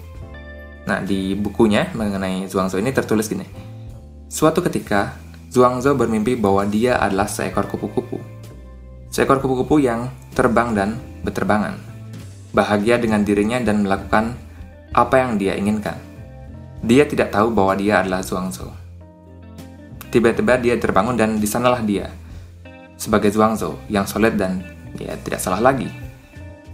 Nah 0.86 1.02
di 1.02 1.34
bukunya 1.34 1.90
mengenai 1.98 2.46
Zhuangzi 2.46 2.78
ini 2.78 2.94
tertulis 2.94 3.26
gini. 3.26 3.42
Suatu 4.30 4.62
ketika 4.62 5.18
Zhuangzi 5.50 5.90
bermimpi 5.98 6.38
bahwa 6.38 6.62
dia 6.62 7.02
adalah 7.02 7.26
seekor 7.26 7.66
kupu-kupu. 7.66 8.22
Seekor 9.10 9.42
kupu-kupu 9.42 9.82
yang 9.82 10.14
terbang 10.38 10.78
dan 10.78 10.94
berterbangan. 11.26 11.74
Bahagia 12.54 13.02
dengan 13.02 13.26
dirinya 13.26 13.58
dan 13.58 13.82
melakukan 13.82 14.38
apa 14.94 15.18
yang 15.18 15.42
dia 15.42 15.58
inginkan. 15.58 15.98
Dia 16.86 17.02
tidak 17.02 17.34
tahu 17.34 17.50
bahwa 17.50 17.74
dia 17.74 17.98
adalah 18.06 18.22
Zhuangzi. 18.22 18.62
Tiba-tiba 20.14 20.54
dia 20.56 20.78
terbangun 20.78 21.18
dan 21.18 21.42
di 21.42 21.48
sanalah 21.50 21.82
dia. 21.82 22.08
Sebagai 22.94 23.34
Zhuangzi 23.34 23.90
yang 23.90 24.06
solid 24.06 24.38
dan 24.38 24.62
ya 24.96 25.18
tidak 25.20 25.42
salah 25.42 25.58
lagi. 25.58 26.07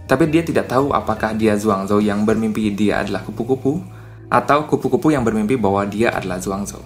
Tapi 0.05 0.29
dia 0.29 0.45
tidak 0.45 0.69
tahu 0.69 0.93
apakah 0.93 1.33
dia 1.33 1.57
Zhuangzi 1.57 1.97
yang 2.05 2.21
bermimpi 2.29 2.69
dia 2.77 3.01
adalah 3.01 3.25
kupu-kupu 3.25 3.81
atau 4.29 4.69
kupu-kupu 4.69 5.09
yang 5.09 5.25
bermimpi 5.25 5.57
bahwa 5.57 5.85
dia 5.89 6.13
adalah 6.13 6.37
Zhuangzi. 6.37 6.77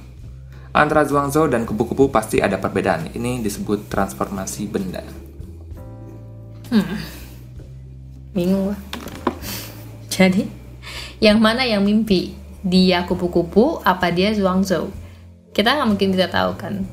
Antara 0.70 1.02
Zhuangzhou 1.02 1.50
dan 1.50 1.66
kupu-kupu 1.66 2.14
pasti 2.14 2.38
ada 2.40 2.62
perbedaan. 2.62 3.10
Ini 3.10 3.42
disebut 3.42 3.90
transformasi 3.90 4.70
benda. 4.70 5.02
Hmm. 6.70 7.02
Bingung 8.38 8.70
gua. 8.70 8.78
Jadi, 10.14 10.46
yang 11.18 11.42
mana 11.42 11.66
yang 11.66 11.82
mimpi? 11.82 12.38
Dia 12.62 13.08
kupu-kupu 13.10 13.82
apa 13.82 14.14
dia 14.14 14.30
Zhuangzhou? 14.36 14.94
Kita 15.56 15.74
nggak 15.74 15.90
mungkin 15.90 16.14
bisa 16.14 16.30
tahu 16.30 16.54
kan? 16.54 16.86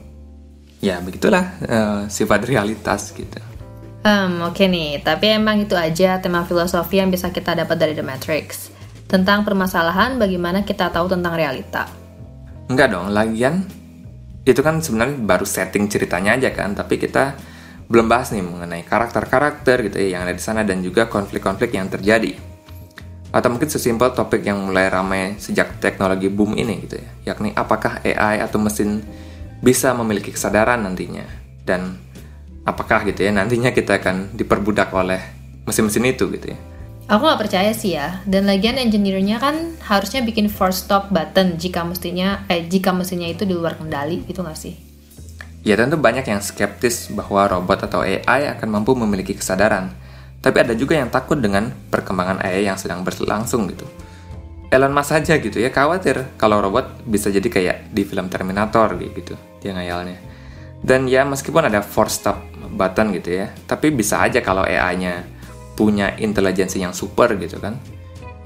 Ya, 0.80 1.02
begitulah 1.04 1.44
uh, 1.68 2.00
sifat 2.08 2.48
realitas 2.48 3.12
gitu. 3.12 3.38
Um, 4.06 4.38
Oke 4.46 4.62
okay 4.62 4.66
nih, 4.70 5.02
tapi 5.02 5.34
emang 5.34 5.66
itu 5.66 5.74
aja 5.74 6.22
tema 6.22 6.46
filosofi 6.46 7.02
yang 7.02 7.10
bisa 7.10 7.34
kita 7.34 7.58
dapat 7.58 7.74
dari 7.74 7.90
The 7.90 8.06
Matrix. 8.06 8.70
Tentang 9.10 9.42
permasalahan 9.42 10.14
bagaimana 10.14 10.62
kita 10.62 10.94
tahu 10.94 11.10
tentang 11.10 11.34
realita. 11.34 11.90
Enggak 12.70 12.94
dong, 12.94 13.10
lagian 13.10 13.66
itu 14.46 14.62
kan 14.62 14.78
sebenarnya 14.78 15.18
baru 15.26 15.42
setting 15.42 15.90
ceritanya 15.90 16.38
aja 16.38 16.54
kan, 16.54 16.78
tapi 16.78 17.02
kita 17.02 17.34
belum 17.90 18.06
bahas 18.06 18.30
nih 18.30 18.46
mengenai 18.46 18.86
karakter-karakter 18.86 19.90
gitu 19.90 19.98
ya 19.98 20.14
yang 20.14 20.22
ada 20.22 20.38
di 20.38 20.42
sana 20.46 20.62
dan 20.62 20.86
juga 20.86 21.10
konflik-konflik 21.10 21.74
yang 21.74 21.90
terjadi. 21.90 22.38
Atau 23.34 23.50
mungkin 23.50 23.66
sesimpel 23.66 24.14
topik 24.14 24.46
yang 24.46 24.70
mulai 24.70 24.86
ramai 24.86 25.34
sejak 25.42 25.82
teknologi 25.82 26.30
boom 26.30 26.54
ini 26.54 26.78
gitu 26.86 27.02
ya, 27.02 27.34
yakni 27.34 27.50
apakah 27.58 27.98
AI 28.06 28.38
atau 28.38 28.62
mesin 28.62 29.02
bisa 29.58 29.90
memiliki 29.98 30.30
kesadaran 30.30 30.86
nantinya 30.86 31.26
dan 31.66 32.05
apakah 32.66 33.06
gitu 33.06 33.22
ya 33.22 33.30
nantinya 33.30 33.70
kita 33.70 34.02
akan 34.02 34.34
diperbudak 34.34 34.90
oleh 34.90 35.22
mesin-mesin 35.64 36.04
itu 36.10 36.26
gitu 36.34 36.52
ya. 36.52 36.58
Aku 37.06 37.22
nggak 37.22 37.46
percaya 37.46 37.70
sih 37.70 37.94
ya. 37.94 38.18
Dan 38.26 38.50
lagian 38.50 38.82
engineer-nya 38.82 39.38
kan 39.38 39.78
harusnya 39.86 40.26
bikin 40.26 40.50
force 40.50 40.82
stop 40.82 41.14
button 41.14 41.54
jika 41.54 41.86
mestinya 41.86 42.42
eh 42.50 42.66
jika 42.66 42.90
mesinnya 42.90 43.30
itu 43.30 43.46
di 43.46 43.54
luar 43.54 43.78
kendali, 43.78 44.26
itu 44.26 44.42
nggak 44.42 44.58
sih? 44.58 44.74
Ya 45.62 45.78
tentu 45.78 45.94
banyak 45.98 46.26
yang 46.26 46.42
skeptis 46.42 47.10
bahwa 47.14 47.46
robot 47.46 47.86
atau 47.86 48.02
AI 48.02 48.50
akan 48.50 48.68
mampu 48.70 48.98
memiliki 48.98 49.38
kesadaran. 49.38 49.94
Tapi 50.42 50.62
ada 50.62 50.74
juga 50.74 50.98
yang 50.98 51.10
takut 51.10 51.38
dengan 51.38 51.70
perkembangan 51.90 52.42
AI 52.42 52.66
yang 52.66 52.78
sedang 52.78 53.06
berlangsung 53.06 53.70
gitu. 53.70 53.86
Elon 54.66 54.90
Musk 54.90 55.14
saja 55.14 55.38
gitu 55.38 55.62
ya 55.62 55.70
khawatir 55.70 56.34
kalau 56.34 56.58
robot 56.58 57.06
bisa 57.06 57.30
jadi 57.30 57.46
kayak 57.46 57.76
di 57.94 58.02
film 58.02 58.26
Terminator 58.26 58.98
gitu 58.98 59.38
dia 59.62 59.70
ngayalnya. 59.74 60.18
Dan 60.84 61.08
ya 61.08 61.24
meskipun 61.24 61.68
ada 61.68 61.80
force 61.80 62.20
stop 62.20 62.42
button 62.76 63.14
gitu 63.16 63.40
ya, 63.40 63.52
tapi 63.64 63.88
bisa 63.94 64.20
aja 64.20 64.44
kalau 64.44 64.66
AI-nya 64.66 65.24
punya 65.76 66.16
intelijensi 66.16 66.80
yang 66.80 66.96
super 66.96 67.36
gitu 67.36 67.60
kan 67.60 67.76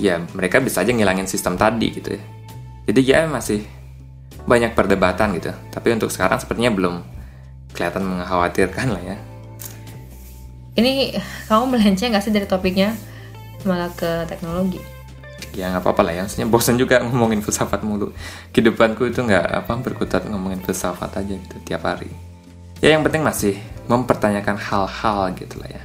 ya 0.02 0.18
mereka 0.34 0.58
bisa 0.58 0.82
aja 0.82 0.90
ngilangin 0.90 1.30
sistem 1.30 1.54
tadi 1.54 1.94
gitu 1.94 2.18
ya. 2.18 2.22
Jadi 2.90 3.00
ya 3.06 3.30
masih 3.30 3.62
banyak 4.50 4.74
perdebatan 4.74 5.38
gitu 5.38 5.54
tapi 5.70 5.94
untuk 5.94 6.10
sekarang 6.10 6.42
sepertinya 6.42 6.74
belum 6.74 7.06
kelihatan 7.70 8.02
mengkhawatirkan 8.02 8.86
lah 8.90 9.02
ya. 9.14 9.16
Ini 10.74 11.14
kamu 11.46 11.78
melenceng 11.78 12.14
gak 12.14 12.24
sih 12.26 12.34
dari 12.34 12.50
topiknya 12.50 12.98
malah 13.62 13.94
ke 13.94 14.26
teknologi 14.26 14.82
ya 15.54 15.70
nggak 15.74 15.82
apa-apa 15.82 16.02
lah 16.06 16.12
ya 16.16 16.22
maksudnya 16.26 16.48
bosan 16.48 16.76
juga 16.78 17.00
ngomongin 17.06 17.40
filsafat 17.42 17.82
mulu 17.82 18.14
kehidupanku 18.54 19.10
itu 19.10 19.20
nggak 19.22 19.66
apa 19.66 19.72
berkutat 19.80 20.26
ngomongin 20.26 20.62
filsafat 20.62 21.20
aja 21.20 21.34
gitu 21.34 21.56
tiap 21.66 21.86
hari 21.86 22.10
ya 22.80 22.94
yang 22.94 23.02
penting 23.06 23.22
masih 23.22 23.58
mempertanyakan 23.90 24.56
hal-hal 24.56 25.34
gitu 25.34 25.58
lah 25.58 25.68
ya 25.70 25.82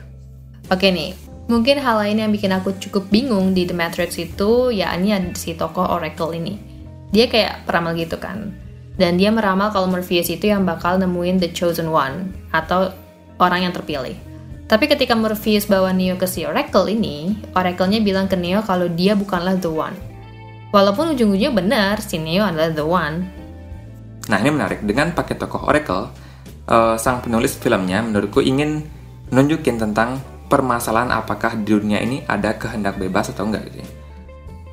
oke 0.69 0.87
nih 0.89 1.35
Mungkin 1.45 1.77
hal 1.77 2.01
lain 2.01 2.17
yang 2.17 2.33
bikin 2.33 2.49
aku 2.57 2.73
cukup 2.81 3.05
bingung 3.13 3.53
di 3.53 3.69
The 3.69 3.77
Matrix 3.77 4.17
itu 4.17 4.73
yakni 4.73 5.13
ada 5.13 5.29
si 5.37 5.53
tokoh 5.53 5.85
Oracle 5.85 6.33
ini. 6.33 6.57
Dia 7.13 7.29
kayak 7.29 7.69
peramal 7.69 7.93
gitu 7.93 8.17
kan. 8.17 8.49
Dan 8.97 9.21
dia 9.21 9.29
meramal 9.29 9.69
kalau 9.69 9.85
Morpheus 9.85 10.25
itu 10.33 10.49
yang 10.49 10.65
bakal 10.65 10.97
nemuin 10.97 11.37
The 11.37 11.53
Chosen 11.53 11.93
One 11.93 12.33
atau 12.49 12.89
orang 13.37 13.69
yang 13.69 13.73
terpilih. 13.77 14.17
Tapi 14.65 14.89
ketika 14.89 15.13
Morpheus 15.13 15.69
bawa 15.69 15.93
Neo 15.93 16.17
ke 16.17 16.25
si 16.25 16.41
Oracle 16.41 16.89
ini, 16.89 17.37
Oracle-nya 17.53 18.01
bilang 18.01 18.25
ke 18.25 18.33
Neo 18.33 18.65
kalau 18.65 18.89
dia 18.89 19.13
bukanlah 19.13 19.61
The 19.61 19.69
One. 19.69 19.93
Walaupun 20.73 21.13
ujung-ujungnya 21.13 21.53
benar, 21.53 22.01
si 22.01 22.17
Neo 22.17 22.41
adalah 22.41 22.73
The 22.73 22.81
One. 22.81 23.17
Nah 24.25 24.37
ini 24.41 24.49
menarik, 24.49 24.81
dengan 24.81 25.13
pakai 25.13 25.37
tokoh 25.37 25.69
Oracle, 25.69 26.09
uh, 26.65 26.97
sang 26.97 27.21
penulis 27.21 27.53
filmnya 27.61 28.01
menurutku 28.01 28.41
ingin 28.41 28.81
nunjukin 29.29 29.77
tentang 29.77 30.17
permasalahan 30.49 31.13
apakah 31.13 31.53
di 31.61 31.69
dunia 31.69 32.01
ini 32.01 32.25
ada 32.25 32.57
kehendak 32.57 32.97
bebas 32.97 33.29
atau 33.29 33.45
enggak 33.45 33.69
gitu 33.69 33.85
ya. 33.85 33.89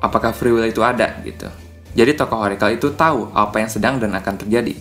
Apakah 0.01 0.33
free 0.33 0.51
will 0.51 0.65
itu 0.65 0.81
ada 0.81 1.21
gitu. 1.21 1.45
Jadi 1.93 2.17
tokoh 2.17 2.41
Oracle 2.41 2.73
itu 2.73 2.89
tahu 2.97 3.29
apa 3.29 3.61
yang 3.61 3.69
sedang 3.69 4.01
dan 4.01 4.17
akan 4.17 4.41
terjadi. 4.41 4.73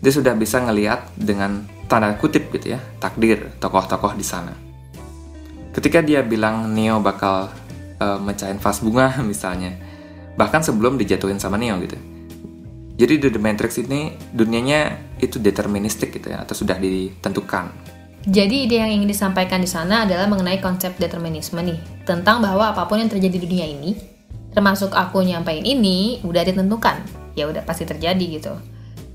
Dia 0.00 0.12
sudah 0.12 0.34
bisa 0.34 0.62
ngelihat 0.62 1.12
dengan 1.18 1.66
tanda 1.86 2.14
kutip 2.16 2.50
gitu 2.54 2.74
ya, 2.74 2.80
takdir 2.98 3.52
tokoh-tokoh 3.60 4.16
di 4.16 4.26
sana. 4.26 4.52
Ketika 5.74 6.00
dia 6.00 6.22
bilang 6.22 6.70
Neo 6.70 7.02
bakal 7.02 7.50
uh, 7.98 8.18
mecahin 8.22 8.62
vas 8.62 8.78
bunga 8.80 9.18
misalnya, 9.26 9.74
bahkan 10.38 10.62
sebelum 10.62 10.96
dijatuhin 10.96 11.38
sama 11.42 11.58
Neo 11.58 11.78
gitu. 11.82 11.98
Jadi 12.94 13.26
di 13.26 13.28
The 13.30 13.42
Matrix 13.42 13.82
ini 13.82 14.14
dunianya 14.30 15.14
itu 15.18 15.42
deterministik 15.42 16.14
gitu 16.14 16.30
ya, 16.30 16.46
atau 16.46 16.54
sudah 16.54 16.78
ditentukan 16.78 17.94
jadi 18.24 18.64
ide 18.64 18.80
yang 18.80 18.88
ingin 18.88 19.12
disampaikan 19.12 19.60
di 19.60 19.68
sana 19.68 20.08
adalah 20.08 20.24
mengenai 20.24 20.56
konsep 20.56 20.96
determinisme 20.96 21.60
nih, 21.60 21.76
tentang 22.08 22.40
bahwa 22.40 22.72
apa 22.72 22.88
pun 22.88 22.96
yang 22.96 23.12
terjadi 23.12 23.36
di 23.36 23.44
dunia 23.44 23.68
ini, 23.68 24.00
termasuk 24.56 24.96
aku 24.96 25.20
nyampain 25.20 25.60
ini, 25.60 26.24
udah 26.24 26.40
ditentukan, 26.40 27.04
ya 27.36 27.44
udah 27.52 27.60
pasti 27.68 27.84
terjadi 27.84 28.24
gitu. 28.40 28.56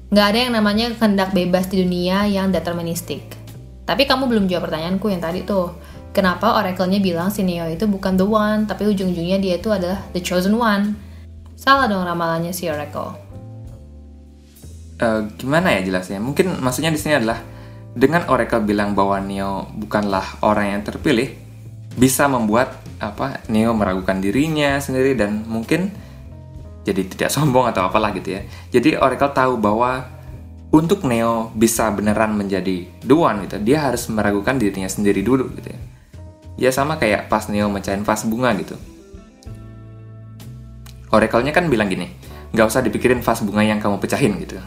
Nggak 0.09 0.25
ada 0.25 0.39
yang 0.41 0.53
namanya 0.57 0.85
kehendak 0.97 1.37
bebas 1.37 1.69
di 1.69 1.85
dunia 1.85 2.25
yang 2.25 2.49
deterministik. 2.49 3.21
Tapi 3.85 4.09
kamu 4.09 4.25
belum 4.25 4.45
jawab 4.49 4.69
pertanyaanku 4.69 5.05
yang 5.13 5.21
tadi 5.21 5.45
tuh, 5.45 5.77
kenapa 6.17 6.57
Oracle-nya 6.57 6.97
bilang 6.97 7.29
si 7.29 7.45
Neo 7.45 7.69
itu 7.69 7.85
bukan 7.85 8.17
the 8.17 8.25
one, 8.25 8.65
tapi 8.65 8.89
ujung-ujungnya 8.89 9.37
dia 9.37 9.61
itu 9.61 9.69
adalah 9.69 10.01
the 10.17 10.21
chosen 10.21 10.57
one. 10.57 10.97
Salah 11.53 11.85
dong 11.85 12.01
ramalannya 12.01 12.49
si 12.49 12.65
Oracle. 12.65 13.13
Uh, 14.97 15.29
gimana 15.37 15.77
ya 15.77 15.85
jelasnya? 15.85 16.17
Mungkin 16.17 16.57
maksudnya 16.57 16.89
di 16.89 16.97
sini 16.97 17.13
adalah 17.13 17.45
dengan 17.93 18.25
Oracle 18.33 18.65
bilang 18.65 18.97
bahwa 18.97 19.21
Neo 19.21 19.69
bukanlah 19.77 20.41
orang 20.41 20.73
yang 20.73 20.81
terpilih, 20.81 21.37
bisa 21.93 22.25
membuat 22.25 22.81
apa 22.97 23.45
Neo 23.45 23.77
meragukan 23.77 24.17
dirinya 24.17 24.81
sendiri 24.81 25.13
dan 25.13 25.45
mungkin 25.45 25.93
jadi 26.83 27.01
tidak 27.05 27.29
sombong 27.35 27.69
atau 27.69 27.87
apalah 27.87 28.13
gitu 28.15 28.39
ya. 28.39 28.41
Jadi 28.71 28.95
Oracle 28.99 29.31
tahu 29.31 29.59
bahwa 29.59 30.05
untuk 30.69 31.01
Neo 31.09 31.49
bisa 31.57 31.89
beneran 31.89 32.37
menjadi 32.37 32.85
the 33.01 33.15
one 33.17 33.49
gitu, 33.49 33.57
dia 33.61 33.89
harus 33.89 34.05
meragukan 34.09 34.53
dirinya 34.57 34.85
sendiri 34.85 35.25
dulu 35.25 35.49
gitu 35.57 35.73
ya. 35.73 35.79
Ya 36.59 36.69
sama 36.75 36.99
kayak 36.99 37.31
pas 37.31 37.49
Neo 37.49 37.71
mecahin 37.71 38.05
vas 38.05 38.21
bunga 38.27 38.53
gitu. 38.59 38.77
Oracle-nya 41.09 41.49
kan 41.49 41.65
bilang 41.65 41.89
gini, 41.89 42.05
nggak 42.53 42.69
usah 42.69 42.85
dipikirin 42.85 43.25
vas 43.25 43.41
bunga 43.41 43.65
yang 43.65 43.81
kamu 43.81 43.97
pecahin 43.97 44.37
gitu. 44.37 44.61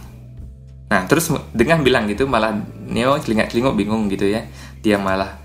Nah, 0.91 1.07
terus 1.07 1.31
dengan 1.55 1.81
bilang 1.87 2.11
gitu 2.11 2.27
malah 2.27 2.53
Neo 2.85 3.15
celingak-celinguk 3.23 3.79
bingung 3.79 4.11
gitu 4.11 4.27
ya. 4.27 4.45
Dia 4.83 4.99
malah 4.99 5.39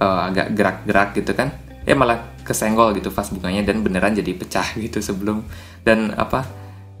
uh, 0.00 0.32
agak 0.32 0.56
gerak-gerak 0.56 1.08
gitu 1.20 1.32
kan. 1.36 1.52
Ya 1.88 1.96
malah 1.96 2.36
kesenggol 2.44 2.92
gitu 3.00 3.08
vas 3.08 3.32
bunganya 3.32 3.64
dan 3.64 3.80
beneran 3.80 4.12
jadi 4.12 4.36
pecah 4.36 4.76
gitu 4.76 5.00
sebelum 5.00 5.40
dan 5.88 6.12
apa 6.12 6.44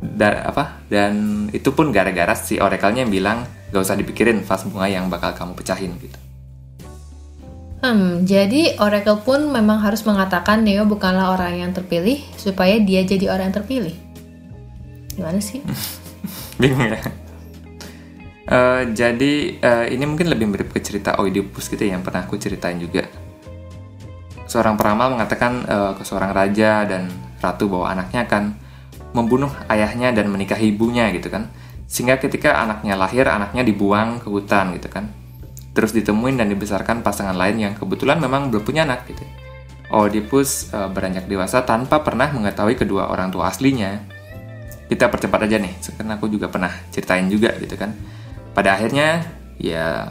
da, 0.00 0.48
apa 0.48 0.80
dan 0.88 1.46
itu 1.52 1.68
pun 1.76 1.92
gara-gara 1.92 2.32
si 2.32 2.56
Oracle-nya 2.56 3.04
bilang 3.04 3.44
gak 3.68 3.84
usah 3.84 4.00
dipikirin 4.00 4.40
vas 4.40 4.64
bunga 4.64 4.88
yang 4.88 5.12
bakal 5.12 5.36
kamu 5.36 5.52
pecahin 5.52 5.92
gitu. 6.00 6.16
Hmm, 7.78 8.26
jadi 8.26 8.74
Oracle 8.82 9.22
pun 9.22 9.54
memang 9.54 9.78
harus 9.78 10.02
mengatakan 10.02 10.66
Neo 10.66 10.82
bukanlah 10.82 11.30
orang 11.30 11.62
yang 11.62 11.70
terpilih 11.70 12.18
supaya 12.34 12.74
dia 12.82 13.06
jadi 13.06 13.30
orang 13.30 13.54
yang 13.54 13.56
terpilih. 13.62 13.94
Gimana 15.14 15.38
sih? 15.38 15.62
Bingung 16.60 16.90
ya? 16.90 16.98
Uh, 18.48 18.82
jadi 18.96 19.60
uh, 19.62 19.86
ini 19.86 20.04
mungkin 20.08 20.26
lebih 20.26 20.50
mirip 20.50 20.68
ke 20.74 20.82
cerita 20.82 21.20
Oedipus 21.22 21.70
gitu 21.70 21.84
ya, 21.86 21.94
yang 21.94 22.02
pernah 22.02 22.26
aku 22.26 22.34
ceritain 22.34 22.80
juga. 22.82 23.06
Seorang 24.48 24.80
peramal 24.80 25.12
mengatakan 25.12 25.68
uh, 25.68 25.92
ke 25.92 26.02
seorang 26.08 26.32
raja 26.32 26.88
dan 26.88 27.12
ratu 27.38 27.68
bahwa 27.68 27.92
anaknya 27.92 28.24
akan 28.24 28.56
membunuh 29.12 29.52
ayahnya 29.68 30.10
dan 30.16 30.32
menikahi 30.32 30.72
ibunya 30.72 31.12
gitu 31.12 31.28
kan. 31.28 31.52
Sehingga 31.84 32.16
ketika 32.16 32.56
anaknya 32.64 32.96
lahir, 32.96 33.28
anaknya 33.28 33.62
dibuang 33.62 34.24
ke 34.24 34.32
hutan 34.32 34.72
gitu 34.80 34.88
kan. 34.88 35.12
Terus 35.76 35.92
ditemuin 35.92 36.40
dan 36.40 36.48
dibesarkan 36.48 37.04
pasangan 37.04 37.36
lain 37.36 37.60
yang 37.60 37.72
kebetulan 37.76 38.18
memang 38.18 38.48
belum 38.48 38.64
punya 38.64 38.88
anak 38.88 39.04
gitu. 39.06 39.22
Oedipus 39.92 40.72
uh, 40.72 40.88
beranjak 40.88 41.28
dewasa 41.28 41.62
tanpa 41.62 42.00
pernah 42.00 42.32
mengetahui 42.32 42.76
kedua 42.76 43.12
orang 43.12 43.28
tua 43.28 43.52
aslinya. 43.52 44.00
Kita 44.88 45.12
percepat 45.12 45.44
aja 45.44 45.60
nih, 45.60 45.76
karena 46.00 46.16
aku 46.16 46.32
juga 46.32 46.48
pernah 46.48 46.72
ceritain 46.88 47.28
juga 47.28 47.52
gitu 47.60 47.76
kan 47.76 47.92
pada 48.58 48.74
akhirnya 48.74 49.22
ya 49.54 50.10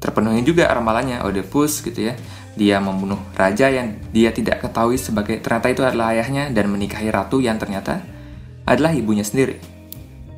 terpenuhi 0.00 0.40
juga 0.40 0.72
ramalannya 0.72 1.20
Oedipus 1.20 1.84
gitu 1.84 2.08
ya. 2.08 2.16
Dia 2.54 2.78
membunuh 2.78 3.18
raja 3.34 3.66
yang 3.66 3.98
dia 4.14 4.30
tidak 4.30 4.62
ketahui 4.62 4.94
sebagai 4.94 5.42
ternyata 5.42 5.66
itu 5.74 5.82
adalah 5.82 6.14
ayahnya 6.14 6.54
dan 6.54 6.70
menikahi 6.70 7.10
ratu 7.10 7.42
yang 7.42 7.58
ternyata 7.58 8.02
adalah 8.64 8.94
ibunya 8.94 9.26
sendiri. 9.26 9.58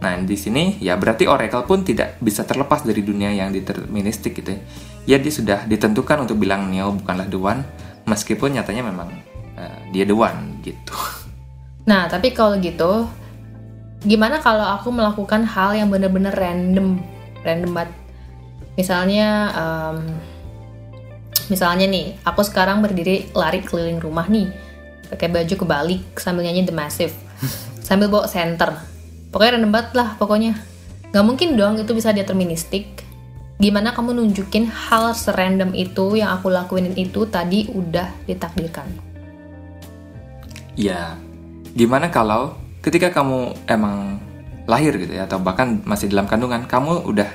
Nah, 0.00 0.16
di 0.20 0.36
sini 0.36 0.76
ya 0.80 0.96
berarti 0.96 1.24
Oracle 1.28 1.64
pun 1.64 1.84
tidak 1.84 2.20
bisa 2.20 2.44
terlepas 2.44 2.84
dari 2.84 3.00
dunia 3.00 3.32
yang 3.32 3.52
deterministik 3.52 4.40
gitu 4.40 4.56
ya. 4.56 4.60
Ya 5.06 5.16
dia 5.22 5.32
sudah 5.32 5.58
ditentukan 5.64 6.26
untuk 6.26 6.40
bilang 6.40 6.68
Neo 6.68 6.96
bukanlah 6.96 7.28
the 7.28 7.38
one 7.38 7.62
meskipun 8.08 8.58
nyatanya 8.58 8.82
memang 8.86 9.08
uh, 9.56 9.78
dia 9.92 10.04
the 10.04 10.16
one 10.16 10.60
gitu. 10.64 10.96
Nah, 11.86 12.10
tapi 12.10 12.34
kalau 12.34 12.58
gitu 12.58 13.06
gimana 14.02 14.42
kalau 14.42 14.66
aku 14.74 14.90
melakukan 14.90 15.46
hal 15.46 15.70
yang 15.78 15.86
benar-benar 15.86 16.34
random 16.34 16.98
random 17.46 17.70
banget 17.74 17.94
misalnya 18.74 19.54
um, 19.56 19.98
misalnya 21.48 21.86
nih 21.86 22.18
aku 22.26 22.42
sekarang 22.42 22.82
berdiri 22.82 23.30
lari 23.34 23.62
keliling 23.62 24.02
rumah 24.02 24.26
nih 24.26 24.50
pakai 25.10 25.30
baju 25.30 25.54
kebalik 25.54 26.02
sambil 26.18 26.46
nyanyi 26.46 26.66
The 26.66 26.74
Massive 26.74 27.14
sambil 27.86 28.10
bawa 28.10 28.26
center 28.26 28.96
pokoknya 29.36 29.60
random 29.60 29.72
banget 29.76 29.90
lah 29.92 30.08
pokoknya. 30.16 30.52
Nggak 31.12 31.26
mungkin 31.28 31.48
dong 31.60 31.76
itu 31.76 31.92
bisa 31.92 32.16
deterministik. 32.16 33.04
Gimana 33.60 33.92
kamu 33.92 34.16
nunjukin 34.16 34.64
hal 34.68 35.12
serandom 35.12 35.76
itu 35.76 36.16
yang 36.16 36.32
aku 36.32 36.48
lakuin 36.48 36.96
itu 36.96 37.28
tadi 37.28 37.68
udah 37.68 38.08
ditakdirkan? 38.24 38.88
Ya 40.72 41.20
gimana 41.76 42.08
kalau 42.08 42.56
ketika 42.80 43.12
kamu 43.12 43.52
emang 43.68 44.20
lahir 44.64 44.96
gitu 44.96 45.12
ya 45.12 45.28
atau 45.28 45.40
bahkan 45.40 45.84
masih 45.84 46.08
dalam 46.08 46.24
kandungan 46.24 46.64
kamu 46.64 47.04
udah 47.04 47.28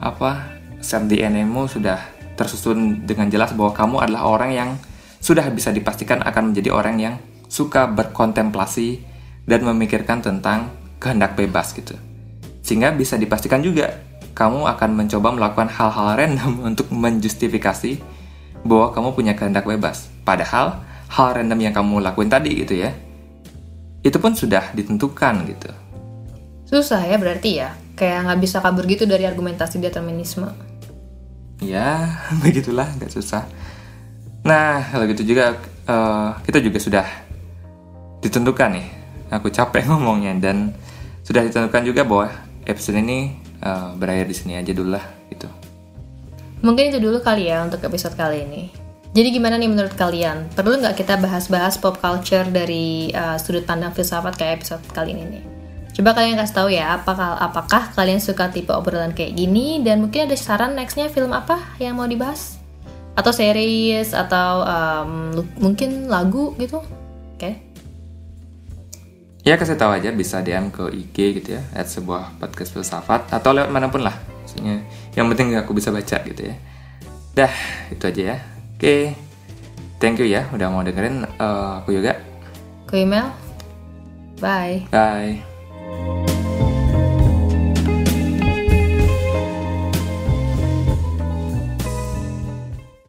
apa 0.00 0.60
set 0.84 1.08
DNA-mu 1.08 1.64
sudah 1.68 2.00
tersusun 2.34 3.06
dengan 3.06 3.30
jelas 3.30 3.54
bahwa 3.54 3.72
kamu 3.74 3.96
adalah 4.04 4.22
orang 4.26 4.50
yang 4.54 4.70
sudah 5.22 5.48
bisa 5.48 5.72
dipastikan 5.72 6.20
akan 6.20 6.52
menjadi 6.52 6.70
orang 6.74 6.96
yang 7.00 7.14
suka 7.48 7.88
berkontemplasi 7.88 9.00
dan 9.48 9.64
memikirkan 9.64 10.20
tentang 10.20 10.72
kehendak 11.00 11.36
bebas 11.38 11.72
gitu. 11.72 11.96
Sehingga 12.64 12.92
bisa 12.92 13.16
dipastikan 13.16 13.60
juga 13.60 13.92
kamu 14.34 14.66
akan 14.66 14.90
mencoba 14.98 15.28
melakukan 15.30 15.70
hal-hal 15.70 16.18
random 16.18 16.52
untuk 16.74 16.90
menjustifikasi 16.90 18.02
bahwa 18.64 18.90
kamu 18.90 19.08
punya 19.14 19.32
kehendak 19.38 19.64
bebas. 19.64 20.10
Padahal 20.26 20.82
hal 21.08 21.28
random 21.36 21.60
yang 21.60 21.74
kamu 21.76 22.02
lakuin 22.02 22.32
tadi 22.32 22.64
gitu 22.64 22.80
ya, 22.80 22.90
itu 24.02 24.16
pun 24.18 24.34
sudah 24.34 24.72
ditentukan 24.74 25.34
gitu. 25.48 25.70
Susah 26.64 27.00
ya 27.04 27.20
berarti 27.20 27.60
ya, 27.60 27.76
kayak 27.94 28.28
nggak 28.28 28.40
bisa 28.40 28.58
kabur 28.58 28.88
gitu 28.88 29.04
dari 29.04 29.28
argumentasi 29.28 29.78
determinisme. 29.78 30.73
Ya, 31.62 32.10
begitulah, 32.42 32.90
nggak 32.98 33.12
susah. 33.12 33.46
Nah, 34.44 34.82
kalau 34.92 35.04
gitu 35.08 35.22
juga 35.24 35.56
uh, 35.88 36.36
kita 36.44 36.58
juga 36.60 36.78
sudah 36.80 37.06
ditentukan 38.24 38.70
nih. 38.74 38.88
Aku 39.32 39.50
capek 39.52 39.86
ngomongnya 39.90 40.34
dan 40.40 40.74
sudah 41.24 41.44
ditentukan 41.44 41.82
juga 41.84 42.02
bahwa 42.04 42.28
episode 42.64 43.00
ini 43.00 43.36
uh, 43.64 43.96
berakhir 43.96 44.28
di 44.28 44.36
sini 44.36 44.52
aja 44.58 44.72
dulu 44.74 44.96
lah 44.96 45.04
gitu. 45.32 45.48
Mungkin 46.64 46.92
itu 46.92 46.98
dulu 47.00 47.20
kali 47.20 47.52
ya 47.52 47.64
untuk 47.64 47.80
episode 47.84 48.16
kali 48.16 48.44
ini. 48.44 48.62
Jadi 49.14 49.30
gimana 49.30 49.54
nih 49.54 49.70
menurut 49.70 49.94
kalian? 49.94 50.50
Perlu 50.58 50.82
nggak 50.82 50.98
kita 50.98 51.14
bahas-bahas 51.22 51.78
pop 51.78 52.02
culture 52.02 52.50
dari 52.50 53.14
uh, 53.14 53.38
sudut 53.38 53.62
pandang 53.62 53.94
filsafat 53.94 54.34
kayak 54.34 54.64
episode 54.64 54.82
kali 54.90 55.14
ini 55.14 55.38
nih? 55.38 55.53
Coba 55.94 56.10
kalian 56.10 56.34
kasih 56.34 56.54
tahu 56.58 56.68
ya, 56.74 56.98
apakah, 56.98 57.38
apakah 57.38 57.94
kalian 57.94 58.18
suka 58.18 58.50
tipe 58.50 58.74
obrolan 58.74 59.14
kayak 59.14 59.38
gini 59.38 59.78
dan 59.86 60.02
mungkin 60.02 60.26
ada 60.26 60.34
saran 60.34 60.74
nextnya 60.74 61.06
film 61.06 61.30
apa 61.30 61.78
yang 61.78 61.94
mau 61.94 62.10
dibahas? 62.10 62.58
Atau 63.14 63.30
series 63.30 64.10
atau 64.10 64.66
um, 64.66 65.38
mungkin 65.62 66.10
lagu 66.10 66.50
gitu? 66.58 66.82
Oke. 66.82 67.38
Okay. 67.38 67.54
Ya 69.46 69.54
kasih 69.54 69.78
tahu 69.78 69.94
aja 69.94 70.10
bisa 70.10 70.42
DM 70.42 70.74
ke 70.74 70.90
IG 70.90 71.16
gitu 71.38 71.48
ya, 71.60 71.62
at 71.70 71.86
sebuah 71.86 72.42
podcast 72.42 72.74
filsafat 72.74 73.30
atau 73.30 73.54
lewat 73.54 73.70
mana 73.70 73.86
pun 73.86 74.02
lah. 74.02 74.18
Maksudnya 74.42 74.82
yang 75.14 75.30
penting 75.30 75.54
aku 75.54 75.78
bisa 75.78 75.94
baca 75.94 76.18
gitu 76.26 76.42
ya. 76.42 76.58
Dah, 77.38 77.54
itu 77.94 78.02
aja 78.02 78.22
ya. 78.34 78.36
Oke. 78.74 78.82
Okay. 78.82 79.02
Thank 80.02 80.18
you 80.18 80.26
ya 80.26 80.50
udah 80.50 80.68
mau 80.74 80.82
dengerin 80.82 81.22
uh, 81.38 81.86
aku 81.86 81.94
juga. 81.94 82.18
Aku 82.90 82.98
email. 82.98 83.30
Bye. 84.42 84.90
Bye. 84.90 85.53
you 85.96 86.33